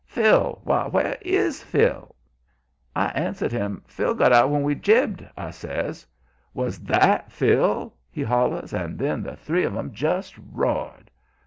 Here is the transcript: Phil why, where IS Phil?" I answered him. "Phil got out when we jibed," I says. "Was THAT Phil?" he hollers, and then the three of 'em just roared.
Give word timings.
Phil 0.07 0.59
why, 0.63 0.87
where 0.87 1.15
IS 1.21 1.61
Phil?" 1.61 2.15
I 2.95 3.09
answered 3.09 3.51
him. 3.51 3.83
"Phil 3.85 4.15
got 4.15 4.31
out 4.33 4.49
when 4.49 4.63
we 4.63 4.73
jibed," 4.73 5.23
I 5.37 5.51
says. 5.51 6.07
"Was 6.55 6.79
THAT 6.79 7.31
Phil?" 7.31 7.93
he 8.09 8.23
hollers, 8.23 8.73
and 8.73 8.97
then 8.97 9.21
the 9.21 9.35
three 9.35 9.63
of 9.63 9.75
'em 9.77 9.93
just 9.93 10.33
roared. 10.51 11.11